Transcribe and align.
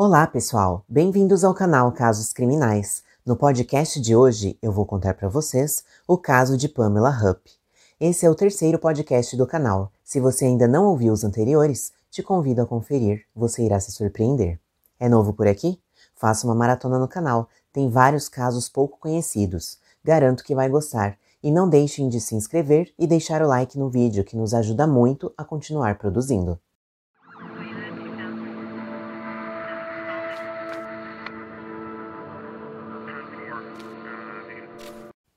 Olá, 0.00 0.28
pessoal! 0.28 0.84
Bem-vindos 0.88 1.42
ao 1.42 1.52
canal 1.52 1.90
Casos 1.90 2.32
Criminais. 2.32 3.02
No 3.26 3.34
podcast 3.34 4.00
de 4.00 4.14
hoje, 4.14 4.56
eu 4.62 4.70
vou 4.70 4.86
contar 4.86 5.14
para 5.14 5.28
vocês 5.28 5.82
o 6.06 6.16
caso 6.16 6.56
de 6.56 6.68
Pamela 6.68 7.10
Hupp. 7.10 7.50
Esse 7.98 8.24
é 8.24 8.30
o 8.30 8.34
terceiro 8.36 8.78
podcast 8.78 9.36
do 9.36 9.44
canal. 9.44 9.90
Se 10.04 10.20
você 10.20 10.44
ainda 10.44 10.68
não 10.68 10.84
ouviu 10.84 11.12
os 11.12 11.24
anteriores, 11.24 11.92
te 12.12 12.22
convido 12.22 12.62
a 12.62 12.66
conferir, 12.66 13.24
você 13.34 13.64
irá 13.64 13.80
se 13.80 13.90
surpreender. 13.90 14.60
É 15.00 15.08
novo 15.08 15.32
por 15.32 15.48
aqui? 15.48 15.80
Faça 16.14 16.46
uma 16.46 16.54
maratona 16.54 16.96
no 16.96 17.08
canal, 17.08 17.48
tem 17.72 17.90
vários 17.90 18.28
casos 18.28 18.68
pouco 18.68 19.00
conhecidos. 19.00 19.80
Garanto 20.04 20.44
que 20.44 20.54
vai 20.54 20.68
gostar. 20.68 21.18
E 21.42 21.50
não 21.50 21.68
deixem 21.68 22.08
de 22.08 22.20
se 22.20 22.36
inscrever 22.36 22.94
e 22.96 23.04
deixar 23.04 23.42
o 23.42 23.48
like 23.48 23.76
no 23.76 23.90
vídeo, 23.90 24.22
que 24.22 24.36
nos 24.36 24.54
ajuda 24.54 24.86
muito 24.86 25.34
a 25.36 25.42
continuar 25.42 25.98
produzindo. 25.98 26.56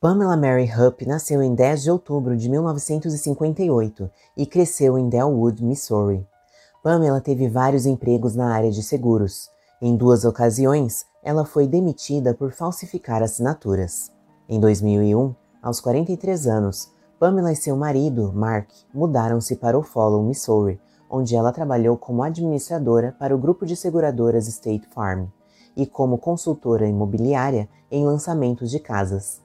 Pamela 0.01 0.35
Mary 0.35 0.67
Hupp 0.67 1.05
nasceu 1.05 1.43
em 1.43 1.53
10 1.53 1.83
de 1.83 1.91
outubro 1.91 2.35
de 2.35 2.49
1958 2.49 4.09
e 4.35 4.47
cresceu 4.47 4.97
em 4.97 5.07
Delwood, 5.07 5.63
Missouri. 5.63 6.27
Pamela 6.81 7.21
teve 7.21 7.47
vários 7.47 7.85
empregos 7.85 8.35
na 8.35 8.51
área 8.51 8.71
de 8.71 8.81
seguros. 8.81 9.51
Em 9.79 9.95
duas 9.95 10.25
ocasiões, 10.25 11.05
ela 11.21 11.45
foi 11.45 11.67
demitida 11.67 12.33
por 12.33 12.51
falsificar 12.51 13.21
assinaturas. 13.21 14.11
Em 14.49 14.59
2001, 14.59 15.35
aos 15.61 15.79
43 15.79 16.47
anos, 16.47 16.91
Pamela 17.19 17.51
e 17.51 17.55
seu 17.55 17.77
marido, 17.77 18.33
Mark, 18.33 18.71
mudaram-se 18.91 19.55
para 19.55 19.77
o 19.77 19.83
Follow, 19.83 20.23
Missouri, 20.23 20.81
onde 21.11 21.35
ela 21.35 21.51
trabalhou 21.51 21.95
como 21.95 22.23
administradora 22.23 23.15
para 23.19 23.35
o 23.35 23.37
grupo 23.37 23.67
de 23.67 23.75
seguradoras 23.75 24.47
State 24.47 24.87
Farm 24.95 25.27
e 25.77 25.85
como 25.85 26.17
consultora 26.17 26.87
imobiliária 26.87 27.69
em 27.91 28.03
lançamentos 28.03 28.71
de 28.71 28.79
casas. 28.79 29.39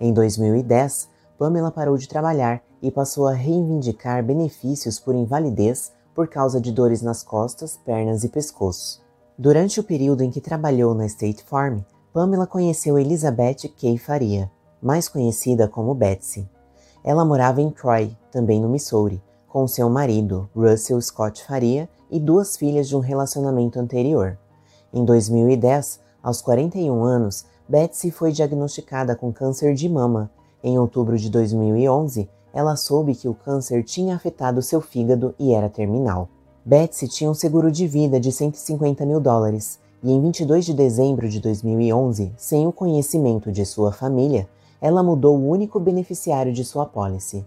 Em 0.00 0.12
2010, 0.12 1.08
Pamela 1.38 1.70
parou 1.70 1.96
de 1.96 2.08
trabalhar 2.08 2.62
e 2.80 2.90
passou 2.90 3.26
a 3.26 3.32
reivindicar 3.32 4.24
benefícios 4.24 4.98
por 4.98 5.14
invalidez 5.14 5.92
por 6.14 6.28
causa 6.28 6.60
de 6.60 6.72
dores 6.72 7.02
nas 7.02 7.22
costas, 7.22 7.76
pernas 7.76 8.24
e 8.24 8.28
pescoço. 8.28 9.02
Durante 9.36 9.78
o 9.78 9.84
período 9.84 10.22
em 10.22 10.30
que 10.30 10.40
trabalhou 10.40 10.94
na 10.94 11.06
State 11.06 11.44
Farm, 11.44 11.80
Pamela 12.12 12.46
conheceu 12.46 12.98
Elizabeth 12.98 13.68
Kay 13.80 13.98
Faria, 13.98 14.50
mais 14.82 15.08
conhecida 15.08 15.68
como 15.68 15.94
Betsy. 15.94 16.48
Ela 17.04 17.24
morava 17.24 17.60
em 17.60 17.70
Troy, 17.70 18.16
também 18.30 18.60
no 18.60 18.68
Missouri, 18.68 19.22
com 19.46 19.66
seu 19.66 19.88
marido, 19.88 20.48
Russell 20.54 21.00
Scott 21.00 21.44
Faria, 21.44 21.88
e 22.10 22.18
duas 22.18 22.56
filhas 22.56 22.88
de 22.88 22.96
um 22.96 23.00
relacionamento 23.00 23.78
anterior. 23.78 24.38
Em 24.92 25.04
2010, 25.04 26.00
aos 26.22 26.40
41 26.42 27.02
anos, 27.04 27.44
Betsy 27.68 28.10
foi 28.10 28.32
diagnosticada 28.32 29.14
com 29.14 29.30
câncer 29.30 29.74
de 29.74 29.88
mama. 29.88 30.30
Em 30.64 30.78
outubro 30.78 31.18
de 31.18 31.28
2011, 31.28 32.28
ela 32.52 32.76
soube 32.76 33.14
que 33.14 33.28
o 33.28 33.34
câncer 33.34 33.84
tinha 33.84 34.16
afetado 34.16 34.62
seu 34.62 34.80
fígado 34.80 35.34
e 35.38 35.52
era 35.52 35.68
terminal. 35.68 36.30
Betsy 36.64 37.06
tinha 37.08 37.30
um 37.30 37.34
seguro 37.34 37.70
de 37.70 37.86
vida 37.86 38.18
de 38.18 38.32
150 38.32 39.04
mil 39.04 39.20
dólares 39.20 39.78
e 40.02 40.10
em 40.10 40.20
22 40.20 40.64
de 40.64 40.72
dezembro 40.72 41.28
de 41.28 41.40
2011, 41.40 42.32
sem 42.36 42.66
o 42.66 42.72
conhecimento 42.72 43.50
de 43.50 43.66
sua 43.66 43.92
família, 43.92 44.48
ela 44.80 45.02
mudou 45.02 45.36
o 45.36 45.48
único 45.48 45.80
beneficiário 45.80 46.52
de 46.52 46.64
sua 46.64 46.86
pólice. 46.86 47.44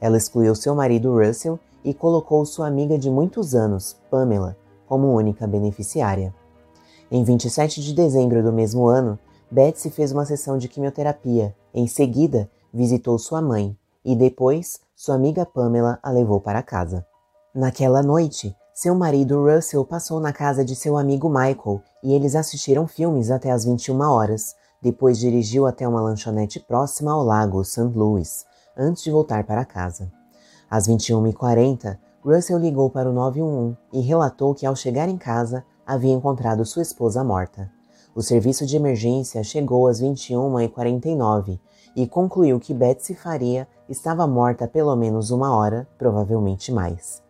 Ela 0.00 0.18
excluiu 0.18 0.54
seu 0.54 0.74
marido 0.74 1.18
Russell 1.18 1.58
e 1.82 1.94
colocou 1.94 2.44
sua 2.44 2.66
amiga 2.66 2.98
de 2.98 3.10
muitos 3.10 3.54
anos, 3.54 3.96
Pamela, 4.10 4.56
como 4.86 5.14
única 5.14 5.46
beneficiária. 5.46 6.34
Em 7.10 7.24
27 7.24 7.80
de 7.80 7.94
dezembro 7.94 8.42
do 8.42 8.52
mesmo 8.52 8.86
ano, 8.86 9.18
Betsy 9.54 9.88
fez 9.88 10.10
uma 10.10 10.26
sessão 10.26 10.58
de 10.58 10.66
quimioterapia. 10.66 11.54
Em 11.72 11.86
seguida, 11.86 12.50
visitou 12.72 13.16
sua 13.20 13.40
mãe 13.40 13.78
e 14.04 14.16
depois 14.16 14.80
sua 14.96 15.14
amiga 15.14 15.46
Pamela 15.46 15.96
a 16.02 16.10
levou 16.10 16.40
para 16.40 16.60
casa. 16.60 17.06
Naquela 17.54 18.02
noite, 18.02 18.52
seu 18.74 18.96
marido 18.96 19.44
Russell 19.44 19.84
passou 19.84 20.18
na 20.18 20.32
casa 20.32 20.64
de 20.64 20.74
seu 20.74 20.98
amigo 20.98 21.28
Michael 21.28 21.80
e 22.02 22.14
eles 22.14 22.34
assistiram 22.34 22.88
filmes 22.88 23.30
até 23.30 23.52
as 23.52 23.64
21 23.64 24.00
horas, 24.00 24.56
depois 24.82 25.20
dirigiu 25.20 25.68
até 25.68 25.86
uma 25.86 26.00
lanchonete 26.00 26.58
próxima 26.58 27.12
ao 27.12 27.22
lago 27.22 27.64
St. 27.64 27.92
Louis, 27.94 28.44
antes 28.76 29.04
de 29.04 29.12
voltar 29.12 29.44
para 29.44 29.64
casa. 29.64 30.10
Às 30.68 30.88
21h40, 30.88 31.96
Russell 32.24 32.58
ligou 32.58 32.90
para 32.90 33.08
o 33.08 33.12
911 33.12 33.76
e 33.92 34.00
relatou 34.00 34.52
que 34.52 34.66
ao 34.66 34.74
chegar 34.74 35.08
em 35.08 35.16
casa 35.16 35.64
havia 35.86 36.12
encontrado 36.12 36.64
sua 36.64 36.82
esposa 36.82 37.22
morta. 37.22 37.70
O 38.14 38.22
serviço 38.22 38.64
de 38.64 38.76
emergência 38.76 39.42
chegou 39.42 39.88
às 39.88 40.00
21h49 40.00 41.58
e 41.96 42.06
concluiu 42.06 42.60
que 42.60 42.72
Betsy 42.72 43.14
Faria 43.14 43.66
estava 43.88 44.26
morta 44.26 44.68
pelo 44.68 44.94
menos 44.94 45.30
uma 45.30 45.56
hora, 45.56 45.88
provavelmente 45.98 46.70
mais. 46.70 47.22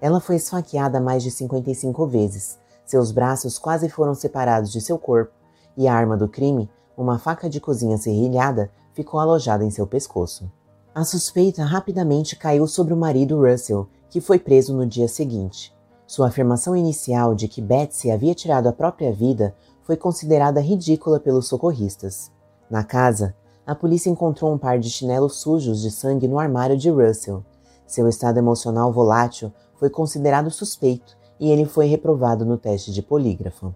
Ela 0.00 0.20
foi 0.20 0.36
esfaqueada 0.36 1.00
mais 1.00 1.22
de 1.24 1.30
55 1.30 2.06
vezes, 2.06 2.58
seus 2.86 3.10
braços 3.10 3.58
quase 3.58 3.88
foram 3.88 4.14
separados 4.14 4.70
de 4.70 4.80
seu 4.80 4.98
corpo 4.98 5.34
e 5.76 5.86
a 5.86 5.94
arma 5.94 6.16
do 6.16 6.28
crime 6.28 6.70
uma 6.96 7.18
faca 7.18 7.48
de 7.48 7.60
cozinha 7.60 7.98
serrilhada 7.98 8.70
ficou 8.92 9.20
alojada 9.20 9.64
em 9.64 9.70
seu 9.70 9.86
pescoço. 9.86 10.50
A 10.94 11.04
suspeita 11.04 11.64
rapidamente 11.64 12.34
caiu 12.34 12.66
sobre 12.66 12.94
o 12.94 12.96
marido 12.96 13.40
Russell, 13.40 13.88
que 14.08 14.20
foi 14.20 14.38
preso 14.38 14.74
no 14.74 14.86
dia 14.86 15.06
seguinte. 15.06 15.72
Sua 16.06 16.28
afirmação 16.28 16.74
inicial 16.74 17.34
de 17.34 17.46
que 17.46 17.60
Betsy 17.60 18.10
havia 18.10 18.34
tirado 18.34 18.68
a 18.68 18.72
própria 18.72 19.12
vida 19.12 19.54
foi 19.88 19.96
considerada 19.96 20.60
ridícula 20.60 21.18
pelos 21.18 21.48
socorristas. 21.48 22.30
Na 22.68 22.84
casa, 22.84 23.34
a 23.66 23.74
polícia 23.74 24.10
encontrou 24.10 24.52
um 24.52 24.58
par 24.58 24.78
de 24.78 24.90
chinelos 24.90 25.36
sujos 25.36 25.80
de 25.80 25.90
sangue 25.90 26.28
no 26.28 26.38
armário 26.38 26.76
de 26.76 26.90
Russell. 26.90 27.42
Seu 27.86 28.06
estado 28.06 28.36
emocional 28.36 28.92
volátil 28.92 29.50
foi 29.76 29.88
considerado 29.88 30.50
suspeito 30.50 31.16
e 31.40 31.50
ele 31.50 31.64
foi 31.64 31.86
reprovado 31.86 32.44
no 32.44 32.58
teste 32.58 32.92
de 32.92 33.00
polígrafo. 33.00 33.74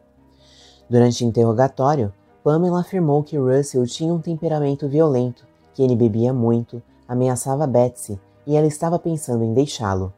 Durante 0.87 1.25
o 1.25 1.27
interrogatório, 1.27 2.13
Pamela 2.45 2.81
afirmou 2.81 3.23
que 3.23 3.39
Russell 3.39 3.87
tinha 3.87 4.13
um 4.13 4.21
temperamento 4.21 4.87
violento, 4.87 5.47
que 5.73 5.83
ele 5.83 5.97
bebia 5.97 6.31
muito, 6.31 6.83
ameaçava 7.09 7.67
Betsy 7.67 8.21
e 8.47 8.55
ela 8.55 8.67
estava 8.67 8.99
pensando 8.99 9.45
em 9.45 9.55
deixá-lo. 9.55 10.13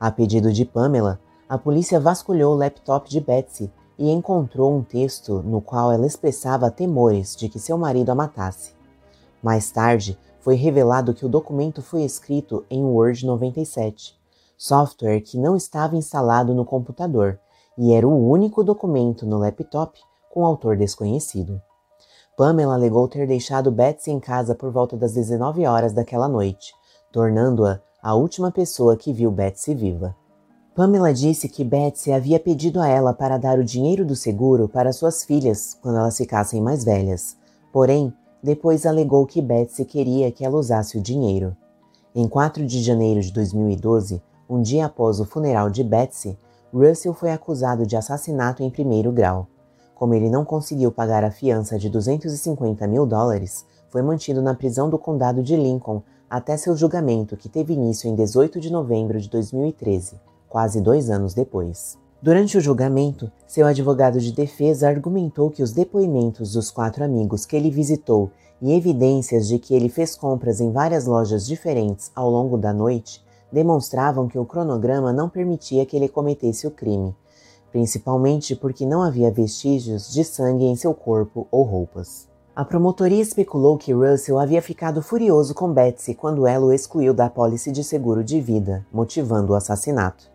A 0.00 0.10
pedido 0.10 0.52
de 0.52 0.64
Pamela, 0.64 1.20
a 1.48 1.56
polícia 1.56 2.00
vasculhou 2.00 2.52
o 2.52 2.58
laptop 2.58 3.08
de 3.08 3.20
Betsy 3.20 3.70
e 3.98 4.10
encontrou 4.10 4.74
um 4.74 4.82
texto 4.82 5.42
no 5.42 5.60
qual 5.60 5.90
ela 5.90 6.06
expressava 6.06 6.70
temores 6.70 7.34
de 7.34 7.48
que 7.48 7.58
seu 7.58 7.78
marido 7.78 8.10
a 8.10 8.14
matasse. 8.14 8.72
Mais 9.42 9.70
tarde, 9.70 10.18
foi 10.40 10.54
revelado 10.54 11.14
que 11.14 11.26
o 11.26 11.28
documento 11.28 11.82
foi 11.82 12.02
escrito 12.02 12.64
em 12.70 12.84
Word 12.84 13.26
97, 13.26 14.16
software 14.56 15.20
que 15.20 15.38
não 15.38 15.56
estava 15.56 15.96
instalado 15.96 16.54
no 16.54 16.64
computador 16.64 17.38
e 17.76 17.92
era 17.92 18.06
o 18.06 18.30
único 18.30 18.62
documento 18.62 19.26
no 19.26 19.38
laptop 19.38 19.98
com 20.30 20.44
autor 20.44 20.76
desconhecido. 20.76 21.60
Pamela 22.36 22.74
alegou 22.74 23.08
ter 23.08 23.26
deixado 23.26 23.70
Betsy 23.70 24.10
em 24.10 24.20
casa 24.20 24.54
por 24.54 24.70
volta 24.70 24.96
das 24.96 25.14
19 25.14 25.66
horas 25.66 25.92
daquela 25.92 26.28
noite, 26.28 26.74
tornando-a 27.10 27.80
a 28.02 28.14
última 28.14 28.50
pessoa 28.50 28.96
que 28.96 29.12
viu 29.12 29.30
Betsy 29.30 29.74
viva. 29.74 30.14
Pamela 30.76 31.10
disse 31.10 31.48
que 31.48 31.64
Betsy 31.64 32.12
havia 32.12 32.38
pedido 32.38 32.82
a 32.82 32.86
ela 32.86 33.14
para 33.14 33.38
dar 33.38 33.58
o 33.58 33.64
dinheiro 33.64 34.04
do 34.04 34.14
seguro 34.14 34.68
para 34.68 34.92
suas 34.92 35.24
filhas 35.24 35.74
quando 35.80 35.96
elas 35.96 36.18
ficassem 36.18 36.60
mais 36.60 36.84
velhas. 36.84 37.34
Porém, 37.72 38.12
depois 38.42 38.84
alegou 38.84 39.24
que 39.24 39.40
Betsy 39.40 39.86
queria 39.86 40.30
que 40.30 40.44
ela 40.44 40.58
usasse 40.58 40.98
o 40.98 41.00
dinheiro. 41.00 41.56
Em 42.14 42.28
4 42.28 42.66
de 42.66 42.82
janeiro 42.82 43.22
de 43.22 43.32
2012, 43.32 44.22
um 44.50 44.60
dia 44.60 44.84
após 44.84 45.18
o 45.18 45.24
funeral 45.24 45.70
de 45.70 45.82
Betsy, 45.82 46.38
Russell 46.70 47.14
foi 47.14 47.30
acusado 47.30 47.86
de 47.86 47.96
assassinato 47.96 48.62
em 48.62 48.68
primeiro 48.68 49.10
grau. 49.10 49.46
Como 49.94 50.12
ele 50.12 50.28
não 50.28 50.44
conseguiu 50.44 50.92
pagar 50.92 51.24
a 51.24 51.30
fiança 51.30 51.78
de 51.78 51.88
250 51.88 52.86
mil 52.86 53.06
dólares, 53.06 53.64
foi 53.88 54.02
mantido 54.02 54.42
na 54.42 54.52
prisão 54.52 54.90
do 54.90 54.98
condado 54.98 55.42
de 55.42 55.56
Lincoln 55.56 56.02
até 56.28 56.54
seu 56.58 56.76
julgamento, 56.76 57.34
que 57.34 57.48
teve 57.48 57.72
início 57.72 58.10
em 58.10 58.14
18 58.14 58.60
de 58.60 58.70
novembro 58.70 59.18
de 59.18 59.30
2013, 59.30 60.20
quase 60.56 60.80
dois 60.80 61.10
anos 61.10 61.34
depois. 61.34 61.98
Durante 62.22 62.56
o 62.56 62.62
julgamento, 62.62 63.30
seu 63.46 63.66
advogado 63.66 64.18
de 64.18 64.32
defesa 64.32 64.88
argumentou 64.88 65.50
que 65.50 65.62
os 65.62 65.70
depoimentos 65.70 66.54
dos 66.54 66.70
quatro 66.70 67.04
amigos 67.04 67.44
que 67.44 67.54
ele 67.54 67.70
visitou 67.70 68.30
e 68.62 68.72
evidências 68.72 69.46
de 69.46 69.58
que 69.58 69.74
ele 69.74 69.90
fez 69.90 70.16
compras 70.16 70.58
em 70.58 70.72
várias 70.72 71.04
lojas 71.04 71.46
diferentes 71.46 72.10
ao 72.14 72.30
longo 72.30 72.56
da 72.56 72.72
noite 72.72 73.22
demonstravam 73.52 74.28
que 74.28 74.38
o 74.38 74.46
cronograma 74.46 75.12
não 75.12 75.28
permitia 75.28 75.84
que 75.84 75.94
ele 75.94 76.08
cometesse 76.08 76.66
o 76.66 76.70
crime 76.70 77.14
principalmente 77.70 78.56
porque 78.56 78.86
não 78.86 79.02
havia 79.02 79.30
vestígios 79.30 80.10
de 80.10 80.24
sangue 80.24 80.64
em 80.64 80.74
seu 80.76 80.94
corpo 80.94 81.46
ou 81.50 81.62
roupas. 81.62 82.26
A 82.54 82.64
promotoria 82.64 83.20
especulou 83.20 83.76
que 83.76 83.92
Russell 83.92 84.38
havia 84.38 84.62
ficado 84.62 85.02
furioso 85.02 85.52
com 85.52 85.70
Betsy 85.70 86.14
quando 86.14 86.46
ela 86.46 86.64
o 86.64 86.72
excluiu 86.72 87.12
da 87.12 87.28
pólice 87.28 87.70
de 87.70 87.84
seguro 87.84 88.24
de 88.24 88.40
vida, 88.40 88.86
motivando 88.90 89.52
o 89.52 89.54
assassinato. 89.54 90.34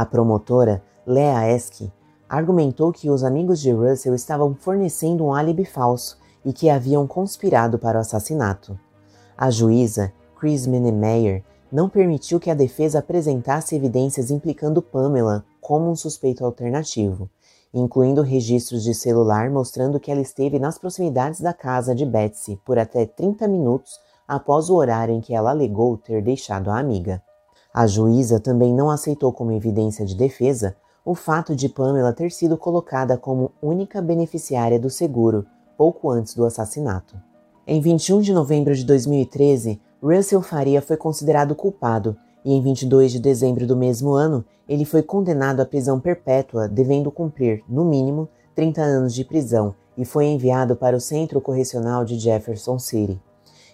A 0.00 0.06
promotora, 0.06 0.82
Lea 1.06 1.54
Esky, 1.54 1.92
argumentou 2.26 2.90
que 2.90 3.10
os 3.10 3.22
amigos 3.22 3.60
de 3.60 3.70
Russell 3.70 4.14
estavam 4.14 4.54
fornecendo 4.54 5.26
um 5.26 5.34
álibi 5.34 5.66
falso 5.66 6.16
e 6.42 6.54
que 6.54 6.70
haviam 6.70 7.06
conspirado 7.06 7.78
para 7.78 7.98
o 7.98 8.00
assassinato. 8.00 8.80
A 9.36 9.50
juíza, 9.50 10.10
Chris 10.38 10.66
Menemeyer, 10.66 11.44
não 11.70 11.86
permitiu 11.86 12.40
que 12.40 12.50
a 12.50 12.54
defesa 12.54 13.00
apresentasse 13.00 13.76
evidências 13.76 14.30
implicando 14.30 14.80
Pamela 14.80 15.44
como 15.60 15.90
um 15.90 15.94
suspeito 15.94 16.46
alternativo, 16.46 17.28
incluindo 17.74 18.22
registros 18.22 18.82
de 18.82 18.94
celular 18.94 19.50
mostrando 19.50 20.00
que 20.00 20.10
ela 20.10 20.22
esteve 20.22 20.58
nas 20.58 20.78
proximidades 20.78 21.42
da 21.42 21.52
casa 21.52 21.94
de 21.94 22.06
Betsy 22.06 22.58
por 22.64 22.78
até 22.78 23.04
30 23.04 23.46
minutos 23.46 24.00
após 24.26 24.70
o 24.70 24.76
horário 24.76 25.14
em 25.14 25.20
que 25.20 25.34
ela 25.34 25.50
alegou 25.50 25.98
ter 25.98 26.22
deixado 26.22 26.70
a 26.70 26.78
amiga. 26.78 27.22
A 27.72 27.86
juíza 27.86 28.40
também 28.40 28.74
não 28.74 28.90
aceitou 28.90 29.32
como 29.32 29.52
evidência 29.52 30.04
de 30.04 30.16
defesa 30.16 30.76
o 31.04 31.14
fato 31.14 31.54
de 31.56 31.68
Pamela 31.68 32.12
ter 32.12 32.30
sido 32.30 32.56
colocada 32.56 33.16
como 33.16 33.52
única 33.62 34.02
beneficiária 34.02 34.78
do 34.78 34.90
seguro 34.90 35.46
pouco 35.76 36.10
antes 36.10 36.34
do 36.34 36.44
assassinato. 36.44 37.16
Em 37.66 37.80
21 37.80 38.20
de 38.20 38.34
novembro 38.34 38.74
de 38.74 38.84
2013, 38.84 39.80
Russell 40.02 40.42
Faria 40.42 40.82
foi 40.82 40.96
considerado 40.96 41.54
culpado 41.54 42.16
e 42.44 42.52
em 42.52 42.60
22 42.60 43.12
de 43.12 43.18
dezembro 43.18 43.66
do 43.66 43.76
mesmo 43.76 44.12
ano, 44.12 44.44
ele 44.68 44.84
foi 44.84 45.02
condenado 45.02 45.60
à 45.60 45.64
prisão 45.64 45.98
perpétua, 45.98 46.68
devendo 46.68 47.10
cumprir, 47.10 47.62
no 47.68 47.84
mínimo, 47.84 48.28
30 48.54 48.82
anos 48.82 49.14
de 49.14 49.24
prisão 49.24 49.74
e 49.96 50.04
foi 50.04 50.26
enviado 50.26 50.76
para 50.76 50.96
o 50.96 51.00
Centro 51.00 51.40
Correcional 51.40 52.04
de 52.04 52.18
Jefferson 52.18 52.78
City. 52.78 53.20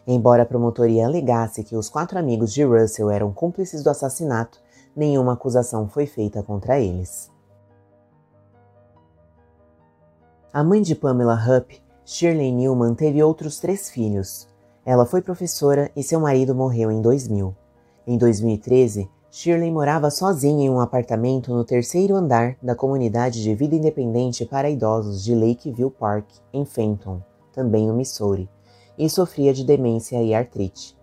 Embora 0.07 0.45
a 0.45 0.47
promotoria 0.47 1.07
alegasse 1.07 1.65
que 1.65 1.77
os 1.77 1.89
quatro 1.89 2.19
amigos 2.19 2.53
de 2.53 2.63
Russell 2.63 3.11
eram 3.11 3.33
cúmplices 3.33 3.83
do 3.83 3.91
assassinato, 3.91 4.61
nenhuma 4.95 5.33
acusação 5.33 5.89
foi 5.89 6.07
feita 6.07 6.43
contra 6.43 6.79
eles. 6.79 7.31
A 10.53 10.63
mãe 10.63 10.81
de 10.81 10.95
Pamela 10.95 11.35
Hupp, 11.35 11.83
Shirley 12.05 12.53
Newman, 12.53 12.95
teve 12.95 13.23
outros 13.23 13.59
três 13.59 13.91
filhos. 13.91 14.49
Ela 14.85 15.05
foi 15.05 15.21
professora 15.21 15.91
e 15.97 16.03
seu 16.03 16.21
marido 16.21 16.55
morreu 16.55 16.91
em 16.91 17.03
2000. 17.03 17.55
Em 18.07 18.17
2013, 18.17 19.11
Shirley 19.29 19.71
morava 19.71 20.09
sozinha 20.09 20.65
em 20.65 20.71
um 20.71 20.81
apartamento 20.81 21.53
no 21.53 21.65
terceiro 21.65 22.15
andar 22.15 22.57
da 22.63 22.75
comunidade 22.75 23.43
de 23.43 23.55
vida 23.55 23.75
independente 23.75 24.47
para 24.47 24.71
idosos 24.71 25.23
de 25.23 25.35
Lakeview 25.35 25.91
Park, 25.91 26.27
em 26.53 26.65
Fenton, 26.65 27.21
também 27.53 27.87
no 27.87 27.93
Missouri, 27.93 28.49
e 28.99 29.09
sofria 29.09 29.53
de 29.53 29.65
demência 29.65 30.23
e 30.23 30.35
artrite. 30.35 30.97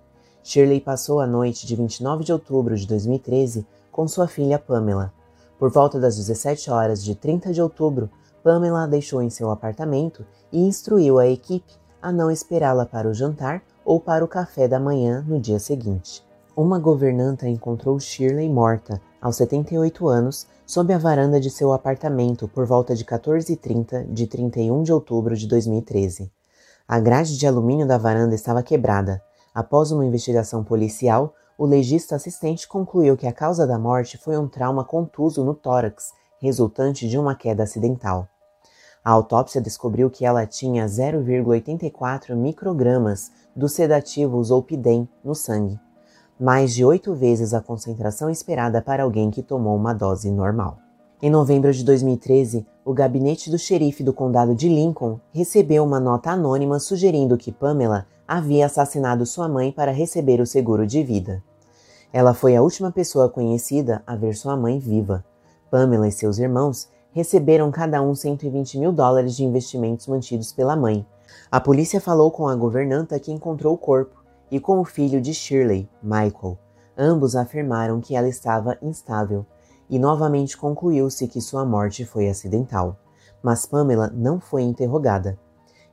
Shirley 0.44 0.82
passou 0.82 1.20
a 1.20 1.28
noite 1.28 1.66
de 1.66 1.76
29 1.76 2.24
de 2.24 2.34
outubro 2.34 2.76
de 2.76 2.86
2013 2.86 3.66
com 3.92 4.08
sua 4.08 4.28
filha 4.28 4.60
Pamela. 4.60 5.14
Por 5.58 5.72
volta 5.72 6.00
das 6.00 6.18
17 6.18 6.70
horas 6.70 7.04
de 7.04 7.16
30 7.16 7.54
de 7.54 7.62
outubro, 7.62 8.10
Pamela 8.44 8.84
a 8.84 8.88
deixou 8.88 9.22
em 9.22 9.30
seu 9.30 9.50
apartamento 9.50 10.26
e 10.52 10.60
instruiu 10.60 11.18
a 11.18 11.28
equipe 11.28 11.74
a 12.02 12.12
não 12.12 12.30
esperá-la 12.30 12.86
para 12.86 13.08
o 13.08 13.14
jantar 13.14 13.64
ou 13.86 14.00
para 14.00 14.26
o 14.26 14.28
café 14.28 14.68
da 14.68 14.80
manhã 14.80 15.24
no 15.26 15.40
dia 15.40 15.60
seguinte. 15.60 16.22
Uma 16.56 16.78
governanta 16.78 17.48
encontrou 17.48 17.98
Shirley 18.00 18.50
morta, 18.50 19.02
aos 19.22 19.38
78 19.38 20.08
anos, 20.08 20.46
sob 20.66 20.94
a 20.94 20.98
varanda 20.98 21.40
de 21.40 21.50
seu 21.50 21.72
apartamento 21.72 22.48
por 22.48 22.66
volta 22.66 22.94
de 22.94 23.06
14h30 23.06 24.12
de 24.12 24.28
31 24.28 24.84
de 24.84 24.92
outubro 24.92 25.36
de 25.36 25.48
2013. 25.48 26.30
A 26.88 27.00
grade 27.00 27.38
de 27.38 27.48
alumínio 27.48 27.88
da 27.88 27.98
varanda 27.98 28.36
estava 28.36 28.62
quebrada. 28.62 29.24
Após 29.56 29.92
uma 29.92 30.06
investigação 30.06 30.64
policial, 30.66 31.34
o 31.58 31.66
legista 31.66 32.16
assistente 32.16 32.68
concluiu 32.68 33.16
que 33.16 33.26
a 33.26 33.32
causa 33.32 33.66
da 33.66 33.80
morte 33.80 34.18
foi 34.18 34.38
um 34.38 34.50
trauma 34.50 34.84
contuso 34.84 35.46
no 35.46 35.54
tórax, 35.54 36.12
resultante 36.42 37.08
de 37.08 37.18
uma 37.18 37.36
queda 37.36 37.64
acidental. 37.64 38.28
A 39.04 39.12
autópsia 39.12 39.62
descobriu 39.62 40.10
que 40.10 40.26
ela 40.26 40.46
tinha 40.46 40.86
0,84 40.86 42.36
microgramas 42.36 43.32
do 43.56 43.70
sedativo 43.70 44.44
Zolpidem 44.44 45.08
no 45.24 45.34
sangue, 45.34 45.80
mais 46.38 46.74
de 46.74 46.84
oito 46.84 47.16
vezes 47.16 47.54
a 47.54 47.62
concentração 47.62 48.30
esperada 48.30 48.82
para 48.82 49.04
alguém 49.04 49.32
que 49.32 49.42
tomou 49.42 49.76
uma 49.76 49.94
dose 49.94 50.30
normal. 50.30 50.83
Em 51.26 51.30
novembro 51.30 51.72
de 51.72 51.86
2013, 51.86 52.68
o 52.84 52.94
gabinete 52.94 53.50
do 53.50 53.58
xerife 53.58 54.04
do 54.04 54.12
condado 54.12 54.54
de 54.54 54.68
Lincoln 54.68 55.22
recebeu 55.32 55.82
uma 55.82 55.98
nota 55.98 56.32
anônima 56.32 56.82
sugerindo 56.82 57.38
que 57.38 57.50
Pamela 57.50 58.06
havia 58.28 58.66
assassinado 58.66 59.26
sua 59.26 59.48
mãe 59.48 59.72
para 59.72 59.94
receber 59.94 60.42
o 60.42 60.46
seguro 60.46 60.86
de 60.86 61.02
vida. 61.02 61.42
Ela 62.12 62.34
foi 62.34 62.58
a 62.58 62.62
última 62.62 62.92
pessoa 62.92 63.30
conhecida 63.30 64.04
a 64.06 64.18
ver 64.18 64.36
sua 64.36 64.58
mãe 64.58 64.80
viva. 64.80 65.24
Pamela 65.72 66.10
e 66.10 66.12
seus 66.12 66.40
irmãos 66.40 66.90
receberam 67.14 67.72
cada 67.72 68.02
um 68.02 68.14
120 68.14 68.78
mil 68.78 68.92
dólares 68.92 69.34
de 69.34 69.46
investimentos 69.46 70.08
mantidos 70.08 70.52
pela 70.52 70.76
mãe. 70.76 71.06
A 71.50 71.62
polícia 71.62 72.02
falou 72.02 72.32
com 72.32 72.50
a 72.50 72.56
governanta 72.58 73.18
que 73.18 73.32
encontrou 73.32 73.76
o 73.76 73.78
corpo 73.78 74.22
e 74.52 74.60
com 74.60 74.78
o 74.78 74.84
filho 74.84 75.22
de 75.22 75.34
Shirley, 75.34 75.88
Michael. 76.04 76.58
Ambos 76.98 77.34
afirmaram 77.34 78.02
que 78.02 78.14
ela 78.14 78.28
estava 78.28 78.78
instável 78.82 79.46
e 79.94 80.00
novamente 80.00 80.58
concluiu-se 80.58 81.28
que 81.28 81.40
sua 81.40 81.64
morte 81.64 82.04
foi 82.04 82.28
acidental. 82.28 82.98
Mas 83.44 83.68
Pamela 83.68 84.12
não 84.12 84.40
foi 84.40 84.64
interrogada. 84.64 85.38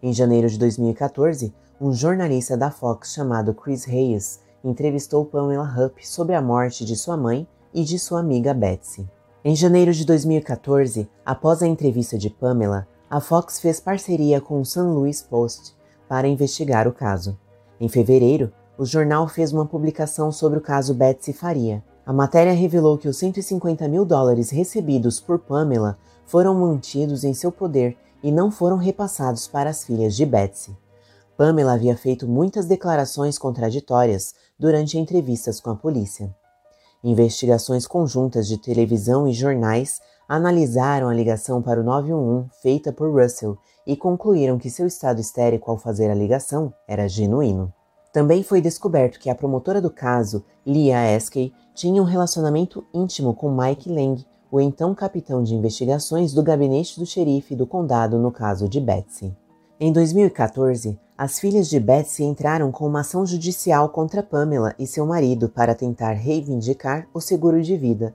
Em 0.03 0.11
janeiro 0.11 0.49
de 0.49 0.59
2014, 0.59 1.53
um 1.79 1.93
jornalista 1.93 2.57
da 2.57 2.71
Fox 2.71 3.13
chamado 3.13 3.53
Chris 3.53 3.87
Hayes 3.87 4.41
entrevistou 4.65 5.27
Pamela 5.27 5.71
Hupp 5.77 6.09
sobre 6.09 6.35
a 6.35 6.41
morte 6.41 6.83
de 6.83 6.97
sua 6.97 7.15
mãe 7.15 7.47
e 7.75 7.85
de 7.85 7.99
sua 7.99 8.21
amiga 8.21 8.55
Betsy. 8.55 9.07
Em 9.45 9.55
janeiro 9.55 9.93
de 9.93 10.07
2014, 10.07 11.07
após 11.23 11.63
a 11.63 11.67
entrevista 11.67 12.17
de 12.17 12.31
Pamela, 12.31 12.89
a 13.11 13.21
Fox 13.21 13.61
fez 13.61 13.81
parceria 13.81 14.41
com 14.41 14.63
o 14.63 14.65
St. 14.65 14.81
Louis 14.81 15.21
Post 15.21 15.77
para 16.09 16.27
investigar 16.27 16.89
o 16.89 16.93
caso. 16.95 17.39
Em 17.79 17.87
fevereiro, 17.87 18.51
o 18.79 18.87
jornal 18.87 19.29
fez 19.29 19.53
uma 19.53 19.67
publicação 19.67 20.33
sobre 20.33 20.59
o 20.59 20.63
caso 20.63 20.95
Betsy 20.95 21.35
Faria. 21.35 21.85
A 22.11 22.13
matéria 22.13 22.53
revelou 22.53 22.99
que 22.99 23.07
os 23.07 23.19
150 23.19 23.87
mil 23.87 24.05
dólares 24.05 24.51
recebidos 24.51 25.21
por 25.21 25.39
Pamela 25.39 25.97
foram 26.27 26.57
mantidos 26.57 27.23
em 27.23 27.33
seu 27.33 27.53
poder 27.53 27.97
e 28.21 28.33
não 28.33 28.51
foram 28.51 28.77
repassados 28.77 29.47
para 29.47 29.71
as 29.71 29.85
filhas 29.85 30.17
de 30.17 30.27
Betsy. 30.27 30.77
Pamela 31.37 31.75
havia 31.75 31.97
feito 31.97 32.27
muitas 32.27 32.67
declarações 32.67 33.39
contraditórias 33.39 34.35
durante 34.59 34.99
entrevistas 34.99 35.61
com 35.61 35.71
a 35.71 35.77
polícia. 35.77 36.35
Investigações 37.05 37.87
conjuntas 37.87 38.49
de 38.49 38.59
televisão 38.59 39.29
e 39.29 39.33
jornais 39.33 40.01
analisaram 40.29 41.09
a 41.09 41.15
ligação 41.15 41.63
para 41.63 41.81
o 41.81 41.85
911 41.85 42.49
feita 42.61 42.93
por 42.93 43.09
Russell 43.09 43.57
e 43.87 43.97
concluíram 43.97 44.59
que 44.59 44.69
seu 44.69 44.89
estado 44.89 45.21
histérico 45.21 45.71
ao 45.71 45.79
fazer 45.79 46.11
a 46.11 46.15
ligação 46.17 46.75
era 46.89 47.07
genuíno. 47.07 47.73
Também 48.13 48.43
foi 48.43 48.61
descoberto 48.61 49.21
que 49.21 49.31
a 49.31 49.35
promotora 49.35 49.81
do 49.81 49.91
caso, 49.91 50.45
Leah 50.67 51.15
Eskey, 51.15 51.53
tinha 51.75 52.03
um 52.03 52.05
relacionamento 52.05 52.85
íntimo 52.93 53.33
com 53.35 53.55
Mike 53.55 53.89
Lang, 53.89 54.27
o 54.51 54.61
então 54.61 54.95
capitão 54.95 55.45
de 55.45 55.55
investigações 55.55 56.33
do 56.33 56.43
gabinete 56.43 56.99
do 56.99 57.07
xerife 57.07 57.55
do 57.55 57.67
condado 57.67 58.19
no 58.19 58.33
caso 58.33 58.69
de 58.69 58.81
Betsy. 58.81 59.33
Em 59.79 59.93
2014, 59.93 60.99
as 61.17 61.39
filhas 61.39 61.69
de 61.69 61.79
Betsy 61.79 62.25
entraram 62.25 62.73
com 62.73 62.85
uma 62.87 63.01
ação 63.01 63.25
judicial 63.25 63.89
contra 63.91 64.23
Pamela 64.23 64.75
e 64.79 64.87
seu 64.87 65.07
marido 65.07 65.49
para 65.49 65.75
tentar 65.75 66.13
reivindicar 66.13 67.07
o 67.15 67.21
seguro 67.21 67.63
de 67.63 67.77
vida. 67.77 68.15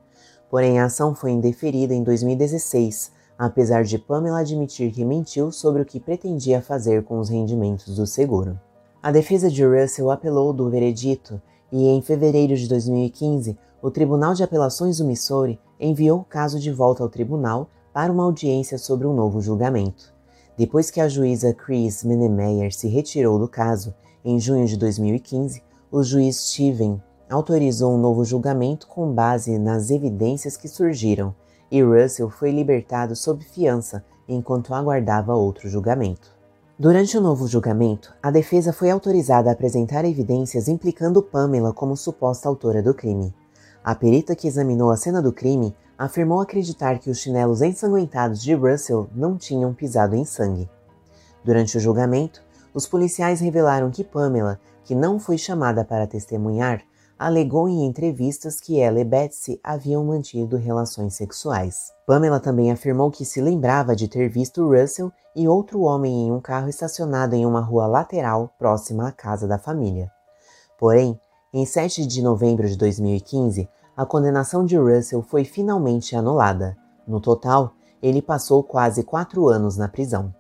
Porém, 0.50 0.80
a 0.80 0.86
ação 0.86 1.16
foi 1.16 1.32
indeferida 1.32 1.94
em 1.94 2.04
2016, 2.04 3.12
apesar 3.38 3.84
de 3.84 3.98
Pamela 3.98 4.40
admitir 4.40 4.92
que 4.92 5.06
mentiu 5.06 5.52
sobre 5.52 5.82
o 5.82 5.86
que 5.86 6.00
pretendia 6.00 6.62
fazer 6.62 7.04
com 7.04 7.18
os 7.18 7.30
rendimentos 7.30 7.96
do 7.96 8.06
seguro. 8.06 8.60
A 9.06 9.12
defesa 9.12 9.52
de 9.52 9.64
Russell 9.64 10.10
apelou 10.10 10.52
do 10.52 10.68
veredito 10.68 11.40
e, 11.72 11.88
em 11.90 12.02
fevereiro 12.02 12.56
de 12.56 12.68
2015, 12.68 13.56
o 13.80 13.92
Tribunal 13.92 14.34
de 14.34 14.42
Apelações 14.42 14.98
do 14.98 15.06
Missouri 15.06 15.60
enviou 15.80 16.22
o 16.22 16.24
caso 16.24 16.60
de 16.60 16.72
volta 16.72 17.04
ao 17.04 17.10
tribunal 17.10 17.70
para 17.94 18.12
uma 18.12 18.24
audiência 18.24 18.80
sobre 18.80 19.06
um 19.06 19.14
novo 19.14 19.40
julgamento. 19.42 20.12
Depois 20.58 20.90
que 20.90 21.00
a 21.00 21.08
juíza 21.08 21.54
Chris 21.54 22.04
Menemeyer 22.04 22.74
se 22.74 22.88
retirou 22.88 23.38
do 23.38 23.48
caso, 23.48 23.94
em 24.24 24.40
junho 24.40 24.66
de 24.66 24.76
2015, 24.76 25.62
o 25.92 26.02
juiz 26.02 26.38
Steven 26.38 27.00
autorizou 27.30 27.94
um 27.94 28.00
novo 28.00 28.26
julgamento 28.26 28.88
com 28.88 29.14
base 29.14 29.60
nas 29.60 29.92
evidências 29.92 30.58
que 30.58 30.68
surgiram 30.68 31.36
e 31.70 31.80
Russell 31.84 32.32
foi 32.32 32.50
libertado 32.50 33.16
sob 33.16 33.46
fiança 33.46 34.04
enquanto 34.28 34.74
aguardava 34.74 35.36
outro 35.36 35.70
julgamento. 35.70 36.34
Durante 36.78 37.18
o 37.18 37.22
novo 37.22 37.48
julgamento, 37.48 38.14
a 38.22 38.30
defesa 38.30 38.74
foi 38.74 38.92
autorizada 38.92 39.50
a 39.50 39.54
apresentar 39.54 40.04
evidências 40.04 40.68
implicando 40.68 41.24
Pamela 41.24 41.72
como 41.72 41.96
suposta 41.96 42.50
autora 42.50 42.84
do 42.84 42.94
crime. 42.94 43.34
A 43.82 43.96
perita 43.96 44.36
que 44.36 44.46
examinou 44.46 44.92
a 44.92 44.98
cena 44.98 45.22
do 45.22 45.32
crime 45.32 45.74
afirmou 45.98 46.42
acreditar 46.42 47.00
que 47.00 47.10
os 47.10 47.20
chinelos 47.20 47.62
ensanguentados 47.62 48.44
de 48.44 48.54
Russell 48.54 49.10
não 49.16 49.38
tinham 49.38 49.74
pisado 49.74 50.18
em 50.18 50.26
sangue. 50.26 50.70
Durante 51.46 51.78
o 51.78 51.80
julgamento, 51.80 52.44
os 52.74 52.86
policiais 52.86 53.40
revelaram 53.40 53.90
que 53.90 54.04
Pamela, 54.04 54.60
que 54.84 54.94
não 54.94 55.18
foi 55.18 55.38
chamada 55.38 55.86
para 55.86 56.06
testemunhar, 56.06 56.82
alegou 57.18 57.70
em 57.70 57.86
entrevistas 57.86 58.60
que 58.60 58.80
ela 58.80 59.00
e 59.00 59.04
Betsy 59.04 59.60
haviam 59.64 60.04
mantido 60.04 60.58
relações 60.58 61.16
sexuais. 61.16 61.92
Pamela 62.06 62.40
também 62.40 62.72
afirmou 62.72 63.10
que 63.10 63.26
se 63.26 63.42
lembrava 63.42 63.96
de 63.96 64.08
ter 64.08 64.30
visto 64.30 64.70
Russell 64.70 65.12
e 65.36 65.48
outro 65.48 65.82
homem 65.82 66.28
em 66.28 66.32
um 66.32 66.40
carro 66.40 66.70
estacionado 66.70 67.36
em 67.36 67.46
uma 67.46 67.62
rua 67.62 67.88
lateral 67.88 68.54
próxima 68.60 69.08
à 69.08 69.12
casa 69.12 69.48
da 69.48 69.58
família. 69.58 70.12
Porém, 70.78 71.20
em 71.54 71.66
7 71.66 72.06
de 72.06 72.22
novembro 72.22 72.68
de 72.68 72.78
2015, 72.78 73.68
a 73.96 74.06
condenação 74.06 74.66
de 74.66 74.76
Russell 74.76 75.22
foi 75.22 75.46
finalmente 75.46 76.16
anulada. 76.16 76.76
No 77.08 77.22
total, 77.22 77.72
ele 78.04 78.22
passou 78.22 78.62
quase 78.62 79.04
quatro 79.04 79.48
anos 79.48 79.78
na 79.78 79.88
prisão. 79.88 80.34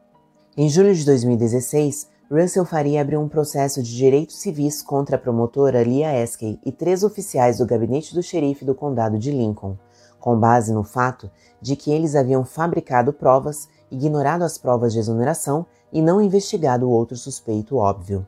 Em 0.57 0.69
julho 0.69 0.93
de 0.93 1.05
2016, 1.05 2.09
Russell 2.29 2.65
faria 2.65 3.01
abriu 3.01 3.21
um 3.21 3.29
processo 3.29 3.83
de 3.83 3.95
direitos 3.95 4.37
civis 4.37 4.81
contra 4.81 5.15
a 5.15 5.19
promotora 5.19 5.83
Leah 5.83 6.17
Eskey 6.17 6.59
e 6.65 6.71
três 6.71 7.03
oficiais 7.03 7.59
do 7.59 7.67
gabinete 7.67 8.15
do 8.15 8.23
xerife 8.23 8.65
do 8.65 8.73
condado 8.73 9.19
de 9.19 9.29
Lincoln, 9.29 9.77
com 10.19 10.39
base 10.39 10.73
no 10.73 10.83
fato 10.83 11.29
de 11.61 11.75
que 11.75 11.91
eles 11.91 12.15
haviam 12.15 12.43
fabricado 12.43 13.13
provas, 13.13 13.69
ignorado 13.91 14.43
as 14.43 14.57
provas 14.57 14.91
de 14.91 14.97
exoneração 14.97 15.67
e 15.93 16.01
não 16.01 16.19
investigado 16.19 16.87
o 16.87 16.91
outro 16.91 17.15
suspeito 17.15 17.77
óbvio. 17.77 18.27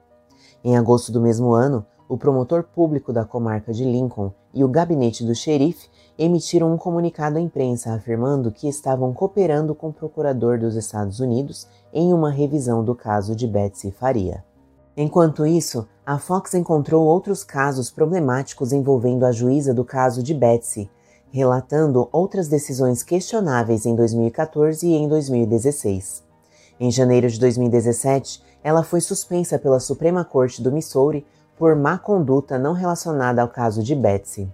Em 0.63 0.77
agosto 0.77 1.11
do 1.11 1.19
mesmo 1.19 1.51
ano, 1.51 1.83
o 2.07 2.17
promotor 2.17 2.63
público 2.63 3.11
da 3.11 3.25
comarca 3.25 3.73
de 3.73 3.83
Lincoln 3.83 4.31
e 4.53 4.63
o 4.63 4.69
gabinete 4.69 5.25
do 5.25 5.33
xerife 5.33 5.89
emitiram 6.17 6.73
um 6.73 6.77
comunicado 6.77 7.37
à 7.37 7.41
imprensa 7.41 7.93
afirmando 7.93 8.51
que 8.51 8.67
estavam 8.67 9.13
cooperando 9.13 9.75
com 9.75 9.89
o 9.89 9.93
procurador 9.93 10.59
dos 10.59 10.75
Estados 10.75 11.19
Unidos 11.19 11.67
em 11.93 12.11
uma 12.11 12.31
revisão 12.31 12.83
do 12.83 12.95
caso 12.95 13.35
de 13.35 13.45
Betsy 13.47 13.91
Faria. 13.91 14.43
Enquanto 14.95 15.45
isso, 15.45 15.87
a 16.03 16.17
Fox 16.17 16.55
encontrou 16.55 17.05
outros 17.05 17.43
casos 17.43 17.91
problemáticos 17.91 18.73
envolvendo 18.73 19.25
a 19.25 19.31
juíza 19.31 19.73
do 19.73 19.85
caso 19.85 20.23
de 20.23 20.33
Betsy, 20.33 20.89
relatando 21.29 22.09
outras 22.11 22.47
decisões 22.47 23.03
questionáveis 23.03 23.85
em 23.85 23.95
2014 23.95 24.87
e 24.87 24.95
em 24.95 25.07
2016. 25.07 26.23
Em 26.79 26.89
janeiro 26.89 27.29
de 27.29 27.39
2017, 27.39 28.41
ela 28.63 28.83
foi 28.83 29.01
suspensa 29.01 29.59
pela 29.59 29.79
Suprema 29.79 30.25
Corte 30.25 30.63
do 30.63 30.71
Missouri 30.71 31.25
por 31.57 31.75
má 31.75 31.97
conduta 31.97 32.57
não 32.57 32.73
relacionada 32.73 33.41
ao 33.41 33.49
caso 33.49 33.83
de 33.83 33.95
Betsy. 33.95 34.51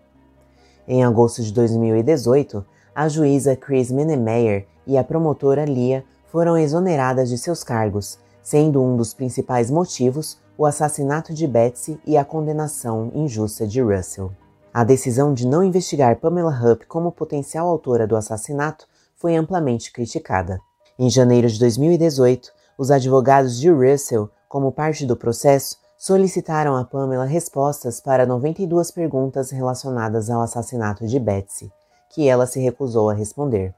Em 0.87 1.03
agosto 1.03 1.41
de 1.41 1.53
2018, 1.53 2.65
a 2.93 3.07
juíza 3.07 3.55
Chris 3.55 3.89
Menemeyer 3.89 4.67
e 4.85 4.97
a 4.97 5.03
promotora 5.03 5.63
Lia 5.63 6.03
foram 6.25 6.57
exoneradas 6.57 7.29
de 7.29 7.37
seus 7.37 7.63
cargos, 7.63 8.19
sendo 8.41 8.83
um 8.83 8.97
dos 8.97 9.13
principais 9.13 9.71
motivos 9.71 10.37
o 10.57 10.65
assassinato 10.65 11.33
de 11.33 11.47
Betsy 11.47 11.99
e 12.05 12.17
a 12.17 12.25
condenação 12.25 13.11
injusta 13.15 13.65
de 13.65 13.81
Russell. 13.81 14.31
A 14.73 14.83
decisão 14.83 15.33
de 15.33 15.47
não 15.47 15.63
investigar 15.63 16.19
Pamela 16.19 16.51
Hupp 16.51 16.85
como 16.87 17.11
potencial 17.11 17.67
autora 17.67 18.05
do 18.05 18.15
assassinato 18.15 18.87
foi 19.15 19.35
amplamente 19.35 19.91
criticada. 19.91 20.59
Em 20.99 21.09
janeiro 21.09 21.47
de 21.47 21.57
2018, 21.59 22.51
os 22.77 22.91
advogados 22.91 23.59
de 23.59 23.69
Russell, 23.69 24.29
como 24.49 24.71
parte 24.71 25.05
do 25.05 25.15
processo, 25.15 25.77
solicitaram 26.03 26.75
a 26.75 26.83
Pamela 26.83 27.23
respostas 27.23 28.01
para 28.01 28.25
92 28.25 28.91
perguntas 28.91 29.51
relacionadas 29.51 30.29
ao 30.29 30.41
assassinato 30.41 31.07
de 31.07 31.17
Betsy, 31.17 31.71
que 32.09 32.27
ela 32.27 32.45
se 32.45 32.59
recusou 32.59 33.09
a 33.09 33.13
responder. 33.13 33.73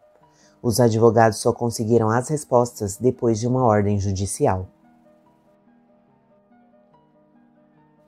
Os 0.59 0.79
advogados 0.79 1.37
só 1.37 1.53
conseguiram 1.53 2.09
as 2.09 2.27
respostas 2.27 2.97
depois 2.97 3.39
de 3.39 3.47
uma 3.47 3.63
ordem 3.63 3.99
judicial. 3.99 4.65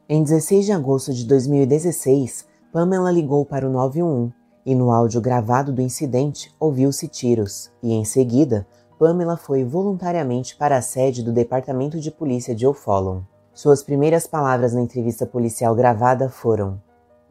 Em 0.10 0.24
16 0.24 0.66
de 0.66 0.72
agosto 0.72 1.14
de 1.14 1.24
2016, 1.24 2.48
Pamela 2.74 3.12
ligou 3.12 3.46
para 3.46 3.68
o 3.68 3.72
911 3.72 4.34
e 4.66 4.74
no 4.74 4.90
áudio 4.90 5.22
gravado 5.22 5.72
do 5.72 5.80
incidente 5.80 6.52
ouviu-se 6.60 7.08
tiros, 7.08 7.72
e 7.84 7.94
em 7.94 8.04
seguida, 8.04 8.66
Pamela 8.98 9.38
foi 9.38 9.64
voluntariamente 9.64 10.56
para 10.56 10.76
a 10.76 10.82
sede 10.82 11.22
do 11.22 11.32
Departamento 11.32 12.00
de 12.00 12.10
Polícia 12.10 12.56
de 12.56 12.66
O'Fallon. 12.66 13.22
Suas 13.58 13.82
primeiras 13.82 14.28
palavras 14.28 14.76
na 14.76 14.84
entrevista 14.84 15.26
policial 15.26 15.74
gravada 15.74 16.30
foram: 16.30 16.80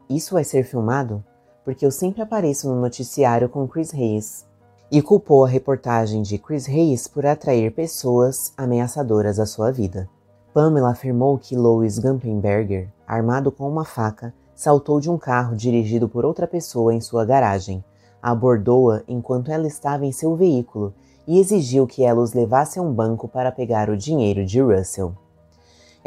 Isso 0.09 0.33
vai 0.33 0.43
ser 0.43 0.65
filmado? 0.65 1.23
Porque 1.63 1.85
eu 1.85 1.89
sempre 1.89 2.21
apareço 2.21 2.67
no 2.67 2.81
noticiário 2.81 3.47
com 3.47 3.65
Chris 3.65 3.93
Hayes. 3.93 4.45
E 4.91 5.01
culpou 5.01 5.45
a 5.45 5.47
reportagem 5.47 6.21
de 6.21 6.37
Chris 6.37 6.67
Hayes 6.67 7.07
por 7.07 7.25
atrair 7.25 7.73
pessoas 7.73 8.51
ameaçadoras 8.57 9.39
à 9.39 9.45
sua 9.45 9.71
vida. 9.71 10.09
Pamela 10.53 10.91
afirmou 10.91 11.37
que 11.37 11.55
Lois 11.55 11.97
Gumpenberger, 11.97 12.89
armado 13.07 13.49
com 13.49 13.65
uma 13.65 13.85
faca, 13.85 14.33
saltou 14.53 14.99
de 14.99 15.09
um 15.09 15.17
carro 15.17 15.55
dirigido 15.55 16.09
por 16.09 16.25
outra 16.25 16.45
pessoa 16.45 16.93
em 16.93 16.99
sua 16.99 17.23
garagem, 17.23 17.81
abordou-a 18.21 19.01
enquanto 19.07 19.49
ela 19.49 19.65
estava 19.65 20.05
em 20.05 20.11
seu 20.11 20.35
veículo 20.35 20.93
e 21.25 21.39
exigiu 21.39 21.87
que 21.87 22.03
ela 22.03 22.19
os 22.19 22.33
levasse 22.33 22.79
a 22.79 22.81
um 22.81 22.91
banco 22.91 23.29
para 23.29 23.49
pegar 23.49 23.89
o 23.89 23.95
dinheiro 23.95 24.45
de 24.45 24.59
Russell. 24.59 25.15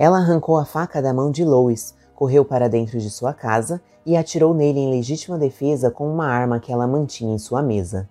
Ela 0.00 0.16
arrancou 0.16 0.57
a 0.57 0.64
faca 0.64 1.02
da 1.02 1.12
mão 1.12 1.30
de 1.30 1.45
Lois, 1.45 1.95
correu 2.14 2.42
para 2.42 2.71
dentro 2.71 2.99
de 2.99 3.11
sua 3.11 3.35
casa 3.35 3.83
e 4.07 4.16
atirou 4.16 4.54
nele 4.54 4.80
em 4.80 4.90
legítima 4.90 5.37
defesa 5.37 5.90
com 5.90 6.11
uma 6.11 6.26
arma 6.26 6.59
que 6.59 6.73
ela 6.73 6.87
mantinha 6.87 7.35
em 7.35 7.38
sua 7.38 7.62
mesa. 7.62 8.09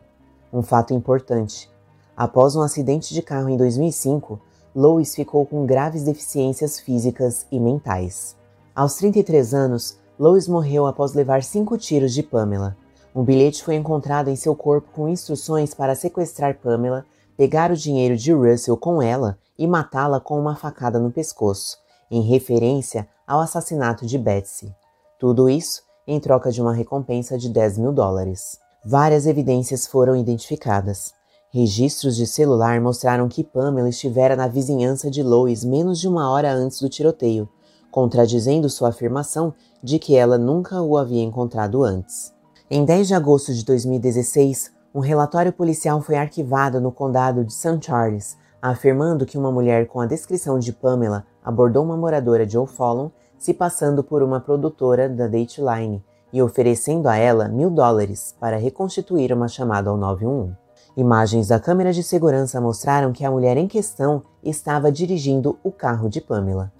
Um 0.54 0.62
fato 0.62 0.94
importante. 0.94 1.68
Após 2.16 2.56
um 2.56 2.62
acidente 2.62 3.12
de 3.12 3.24
carro 3.24 3.50
em 3.50 3.58
2005, 3.58 4.40
Lois 4.76 5.16
ficou 5.16 5.48
com 5.48 5.66
graves 5.66 6.04
deficiências 6.04 6.80
físicas 6.80 7.48
e 7.52 7.60
mentais. 7.60 8.36
Aos 8.76 8.94
33 8.98 9.56
anos, 9.56 9.98
Lois 10.20 10.48
morreu 10.48 10.86
após 10.86 11.14
levar 11.16 11.42
cinco 11.42 11.76
tiros 11.76 12.14
de 12.14 12.22
Pamela. 12.22 12.78
Um 13.16 13.24
bilhete 13.24 13.64
foi 13.64 13.74
encontrado 13.74 14.28
em 14.28 14.36
seu 14.36 14.56
corpo 14.56 14.92
com 14.94 15.10
instruções 15.10 15.74
para 15.74 15.96
sequestrar 15.96 16.60
Pamela, 16.60 17.04
pegar 17.36 17.72
o 17.72 17.76
dinheiro 17.76 18.16
de 18.16 18.32
Russell 18.32 18.78
com 18.78 19.02
ela 19.02 19.40
e 19.60 19.68
matá-la 19.68 20.22
com 20.22 20.40
uma 20.40 20.56
facada 20.56 20.98
no 20.98 21.12
pescoço, 21.12 21.78
em 22.10 22.22
referência 22.22 23.06
ao 23.28 23.42
assassinato 23.42 24.06
de 24.06 24.18
Betsy. 24.18 24.74
Tudo 25.20 25.50
isso 25.50 25.84
em 26.08 26.18
troca 26.18 26.50
de 26.50 26.62
uma 26.62 26.74
recompensa 26.74 27.38
de 27.38 27.50
10 27.50 27.78
mil 27.78 27.92
dólares. 27.92 28.58
Várias 28.84 29.28
evidências 29.28 29.86
foram 29.86 30.16
identificadas. 30.16 31.14
Registros 31.52 32.16
de 32.16 32.26
celular 32.26 32.80
mostraram 32.80 33.28
que 33.28 33.44
Pamela 33.44 33.90
estivera 33.90 34.36
na 34.36 34.48
vizinhança 34.48 35.12
de 35.12 35.22
Lois 35.22 35.64
menos 35.66 36.00
de 36.00 36.08
uma 36.08 36.32
hora 36.32 36.54
antes 36.54 36.80
do 36.80 36.88
tiroteio, 36.88 37.50
contradizendo 37.92 38.70
sua 38.70 38.90
afirmação 38.90 39.54
de 39.84 40.00
que 40.00 40.16
ela 40.16 40.38
nunca 40.38 40.82
o 40.82 40.98
havia 40.98 41.24
encontrado 41.24 41.84
antes. 41.84 42.34
Em 42.72 42.86
10 42.86 43.10
de 43.10 43.14
agosto 43.14 43.54
de 43.54 43.66
2016, 43.66 44.72
um 44.96 45.00
relatório 45.00 45.52
policial 45.52 46.02
foi 46.02 46.16
arquivado 46.16 46.80
no 46.80 46.92
condado 46.92 47.44
de 47.44 47.54
St. 47.54 47.80
Charles, 47.82 48.38
afirmando 48.62 49.26
que 49.26 49.38
uma 49.38 49.52
mulher 49.52 49.88
com 49.88 50.00
a 50.00 50.06
descrição 50.06 50.60
de 50.60 50.74
Pamela 50.74 51.26
abordou 51.44 51.84
uma 51.84 51.98
moradora 51.98 52.46
de 52.46 52.58
O'Fallon 52.58 53.10
se 53.38 53.54
passando 53.54 54.04
por 54.04 54.22
uma 54.22 54.40
produtora 54.40 55.08
da 55.08 55.28
Dateline 55.28 56.04
e 56.32 56.42
oferecendo 56.42 57.08
a 57.08 57.16
ela 57.16 57.48
mil 57.48 57.70
dólares 57.70 58.36
para 58.40 58.58
reconstituir 58.58 59.34
uma 59.34 59.48
chamada 59.48 59.90
ao 59.90 59.98
911. 59.98 60.56
Imagens 60.98 61.48
da 61.48 61.60
câmera 61.60 61.94
de 61.94 62.04
segurança 62.04 62.60
mostraram 62.60 63.14
que 63.14 63.24
a 63.24 63.32
mulher 63.32 63.56
em 63.58 63.68
questão 63.68 64.24
estava 64.44 64.92
dirigindo 64.92 65.58
o 65.64 65.72
carro 65.72 66.10
de 66.10 66.20
Pamela. 66.20 66.72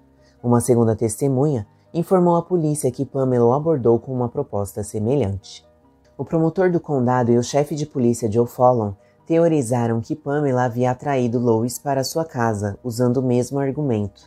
Uma 0.42 0.60
segunda 0.60 0.94
testemunha 0.94 1.66
informou 1.92 2.36
à 2.36 2.42
polícia 2.42 2.90
que 2.90 3.04
Pamela 3.04 3.46
o 3.46 3.52
abordou 3.52 3.98
com 3.98 4.12
uma 4.12 4.28
proposta 4.28 4.82
semelhante. 4.82 5.66
O 6.16 6.24
promotor 6.24 6.70
do 6.70 6.78
condado 6.78 7.32
e 7.32 7.38
o 7.38 7.42
chefe 7.42 7.74
de 7.74 7.86
polícia 7.86 8.28
de 8.28 8.38
O'Fallon 8.38 8.92
teorizaram 9.30 10.00
que 10.00 10.16
Pamela 10.16 10.64
havia 10.64 10.90
atraído 10.90 11.38
Lois 11.38 11.78
para 11.78 12.02
sua 12.02 12.24
casa 12.24 12.76
usando 12.82 13.18
o 13.18 13.22
mesmo 13.22 13.60
argumento. 13.60 14.22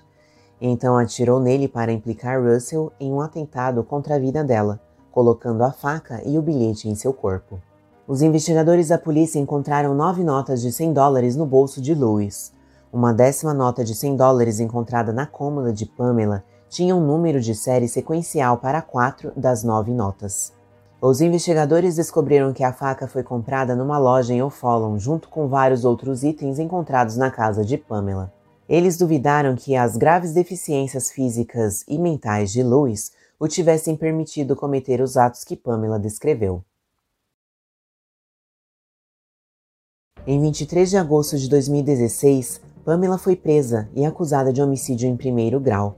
Então 0.61 0.97
atirou 0.97 1.41
nele 1.41 1.67
para 1.67 1.91
implicar 1.91 2.41
Russell 2.41 2.89
em 3.01 3.11
um 3.11 3.19
atentado 3.19 3.83
contra 3.83 4.15
a 4.15 4.17
vida 4.17 4.45
dela, 4.45 4.79
colocando 5.11 5.61
a 5.61 5.73
faca 5.73 6.21
e 6.25 6.37
o 6.37 6.41
bilhete 6.41 6.87
em 6.87 6.95
seu 6.95 7.11
corpo. 7.11 7.59
Os 8.07 8.21
investigadores 8.21 8.87
da 8.87 8.97
polícia 8.97 9.39
encontraram 9.39 9.93
nove 9.93 10.23
notas 10.23 10.61
de 10.61 10.71
100 10.71 10.93
dólares 10.93 11.35
no 11.35 11.45
bolso 11.45 11.81
de 11.81 11.93
Lois. 11.93 12.53
Uma 12.89 13.13
décima 13.13 13.53
nota 13.53 13.83
de 13.83 13.93
100 13.93 14.15
dólares 14.15 14.61
encontrada 14.61 15.11
na 15.11 15.25
cômoda 15.25 15.73
de 15.73 15.85
Pamela 15.85 16.45
tinha 16.69 16.95
um 16.95 17.05
número 17.05 17.41
de 17.41 17.53
série 17.53 17.89
sequencial 17.89 18.55
para 18.55 18.81
quatro 18.81 19.33
das 19.35 19.65
nove 19.65 19.91
notas. 19.91 20.53
Os 21.05 21.19
investigadores 21.19 21.97
descobriram 21.97 22.53
que 22.53 22.63
a 22.63 22.71
faca 22.71 23.09
foi 23.09 23.23
comprada 23.23 23.75
numa 23.75 23.97
loja 23.97 24.33
em 24.33 24.41
O'Fallon 24.41 24.97
junto 24.97 25.27
com 25.27 25.49
vários 25.49 25.83
outros 25.83 26.23
itens 26.23 26.59
encontrados 26.59 27.17
na 27.17 27.29
casa 27.29 27.65
de 27.65 27.77
Pamela. 27.77 28.33
Eles 28.69 28.95
duvidaram 28.95 29.53
que 29.53 29.75
as 29.75 29.97
graves 29.97 30.31
deficiências 30.31 31.11
físicas 31.11 31.83
e 31.89 31.97
mentais 31.97 32.53
de 32.53 32.63
Louis 32.63 33.11
o 33.37 33.49
tivessem 33.49 33.97
permitido 33.97 34.55
cometer 34.55 35.01
os 35.01 35.17
atos 35.17 35.43
que 35.43 35.57
Pamela 35.57 35.99
descreveu. 35.99 36.63
Em 40.25 40.39
23 40.39 40.89
de 40.89 40.95
agosto 40.95 41.37
de 41.37 41.49
2016, 41.49 42.61
Pamela 42.85 43.17
foi 43.17 43.35
presa 43.35 43.89
e 43.93 44.05
acusada 44.05 44.53
de 44.53 44.61
homicídio 44.61 45.09
em 45.09 45.17
primeiro 45.17 45.59
grau. 45.59 45.97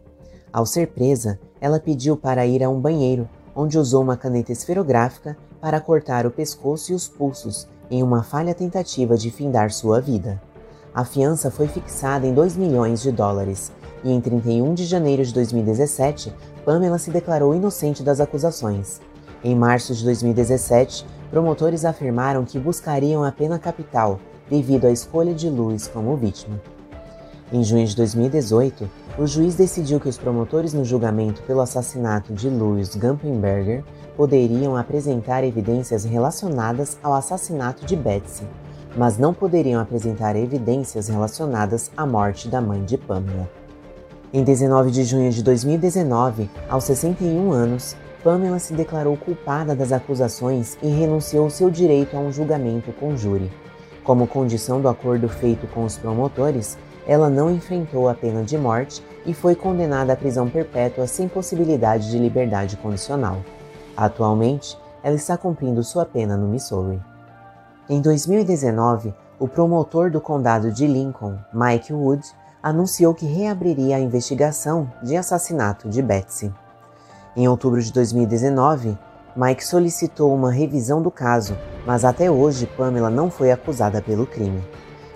Ao 0.52 0.66
ser 0.66 0.88
presa, 0.88 1.40
ela 1.62 1.80
pediu 1.80 2.18
para 2.18 2.48
ir 2.48 2.64
a 2.64 2.70
um 2.72 2.82
banheiro 2.82 3.30
onde 3.56 3.80
usou 3.80 4.04
uma 4.04 4.18
caneta 4.18 4.52
esferográfica 4.52 5.38
para 5.62 5.80
cortar 5.80 6.26
o 6.26 6.32
pescoço 6.32 6.92
e 6.92 6.96
os 6.96 7.08
pulsos 7.08 7.68
em 7.90 8.04
uma 8.04 8.24
falha 8.24 8.54
tentativa 8.54 9.18
de 9.18 9.32
findar 9.32 9.72
sua 9.72 10.02
vida. 10.02 10.42
A 10.94 11.04
fiança 11.06 11.50
foi 11.50 11.68
fixada 11.68 12.26
em 12.26 12.34
2 12.34 12.58
milhões 12.58 13.02
de 13.02 13.12
dólares 13.12 13.72
e 14.04 14.12
em 14.12 14.22
31 14.22 14.74
de 14.74 14.86
janeiro 14.86 15.24
de 15.24 15.34
2017, 15.34 16.34
Pamela 16.64 16.98
se 16.98 17.12
declarou 17.12 17.56
inocente 17.56 18.04
das 18.04 18.20
acusações. 18.20 19.02
Em 19.44 19.56
março 19.56 19.94
de 19.94 20.04
2017, 20.04 21.06
promotores 21.30 21.86
afirmaram 21.86 22.46
que 22.46 22.60
buscariam 22.60 23.24
a 23.24 23.32
pena 23.32 23.60
capital 23.60 24.20
devido 24.50 24.86
à 24.86 24.92
escolha 24.92 25.34
de 25.34 25.50
Lewis 25.50 25.88
como 25.88 26.16
vítima. 26.16 26.62
Em 27.54 27.64
junho 27.64 27.86
de 27.86 27.96
2018, 27.96 28.90
o 29.20 29.28
juiz 29.28 29.54
decidiu 29.54 30.00
que 30.00 30.10
os 30.10 30.18
promotores 30.18 30.74
no 30.74 30.84
julgamento 30.84 31.44
pelo 31.44 31.62
assassinato 31.62 32.34
de 32.34 32.50
Louis 32.50 32.96
Gumpenberger 32.96 33.84
poderiam 34.18 34.76
apresentar 34.76 35.44
evidências 35.44 36.04
relacionadas 36.06 36.98
ao 37.04 37.14
assassinato 37.14 37.86
de 37.86 37.96
Betsy, 37.96 38.48
mas 38.98 39.20
não 39.20 39.32
poderiam 39.32 39.80
apresentar 39.80 40.36
evidências 40.36 41.08
relacionadas 41.08 41.92
à 41.96 42.04
morte 42.04 42.48
da 42.48 42.60
mãe 42.60 42.84
de 42.84 42.98
Pamela. 42.98 43.48
Em 44.34 44.44
19 44.44 44.90
de 44.90 45.04
junho 45.04 45.32
de 45.32 45.44
2019, 45.44 46.50
aos 46.68 46.84
61 46.86 47.52
anos, 47.52 47.96
Pamela 48.24 48.58
se 48.58 48.74
declarou 48.74 49.16
culpada 49.16 49.76
das 49.76 49.92
acusações 49.92 50.80
e 50.82 50.88
renunciou 50.88 51.48
seu 51.52 51.70
direito 51.70 52.18
a 52.18 52.20
um 52.20 52.32
julgamento 52.32 52.92
com 52.94 53.16
júri. 53.16 53.52
Como 54.04 54.26
condição 54.26 54.82
do 54.82 54.90
acordo 54.90 55.30
feito 55.30 55.68
com 55.68 55.86
os 55.86 55.96
promotores, 55.96 56.76
ela 57.08 57.30
não 57.30 57.52
enfrentou 57.52 58.10
a 58.10 58.14
pena 58.14 58.44
de 58.44 58.58
morte 58.58 59.04
e 59.26 59.34
foi 59.34 59.56
condenada 59.56 60.14
à 60.14 60.16
prisão 60.16 60.50
perpétua 60.50 61.08
sem 61.08 61.28
possibilidade 61.28 62.10
de 62.10 62.18
liberdade 62.18 62.78
condicional. 62.78 63.44
Atualmente, 63.96 64.78
ela 65.04 65.16
está 65.16 65.38
cumprindo 65.38 65.84
sua 65.84 66.06
pena 66.06 66.36
no 66.36 66.48
Missouri. 66.48 67.00
Em 67.88 68.02
2019, 68.02 69.14
o 69.38 69.48
promotor 69.48 70.10
do 70.10 70.20
condado 70.20 70.72
de 70.72 70.88
Lincoln, 70.88 71.38
Mike 71.54 71.94
Wood, 71.94 72.26
anunciou 72.64 73.14
que 73.14 73.28
reabriria 73.28 73.98
a 73.98 74.00
investigação 74.00 74.92
de 75.04 75.16
assassinato 75.16 75.88
de 75.88 76.02
Betsy. 76.02 76.52
Em 77.36 77.48
outubro 77.48 77.82
de 77.82 77.94
2019, 77.94 78.98
Mike 79.36 79.64
solicitou 79.64 80.34
uma 80.34 80.50
revisão 80.50 81.02
do 81.02 81.12
caso, 81.12 81.56
mas 81.86 82.04
até 82.04 82.32
hoje 82.32 82.66
Pamela 82.66 83.10
não 83.10 83.30
foi 83.30 83.52
acusada 83.52 84.02
pelo 84.02 84.26
crime. 84.26 84.64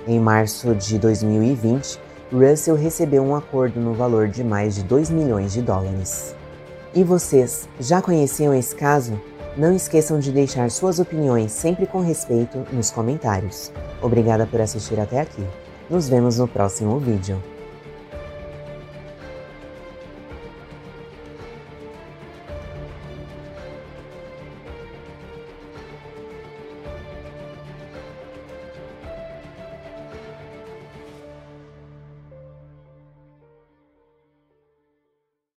Em 0.09 0.19
março 0.19 0.73
de 0.73 0.97
2020, 0.97 1.99
Russell 2.33 2.75
recebeu 2.75 3.21
um 3.21 3.35
acordo 3.35 3.79
no 3.79 3.93
valor 3.93 4.27
de 4.27 4.43
mais 4.43 4.73
de 4.73 4.83
2 4.83 5.11
milhões 5.11 5.53
de 5.53 5.61
dólares. 5.61 6.35
E 6.95 7.03
vocês, 7.03 7.69
já 7.79 8.01
conheciam 8.01 8.51
esse 8.51 8.75
caso? 8.75 9.21
Não 9.55 9.75
esqueçam 9.75 10.17
de 10.17 10.31
deixar 10.31 10.71
suas 10.71 10.97
opiniões 10.97 11.51
sempre 11.51 11.85
com 11.85 12.01
respeito 12.01 12.65
nos 12.73 12.89
comentários. 12.89 13.71
Obrigada 14.01 14.47
por 14.47 14.59
assistir 14.59 14.99
até 14.99 15.21
aqui. 15.21 15.45
Nos 15.87 16.09
vemos 16.09 16.39
no 16.39 16.47
próximo 16.47 16.97
vídeo. 16.97 17.39